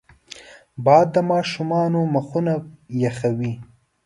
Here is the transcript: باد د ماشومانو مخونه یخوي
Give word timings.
باد 0.85 1.07
د 1.15 1.17
ماشومانو 1.31 1.99
مخونه 2.15 2.53
یخوي 3.03 3.53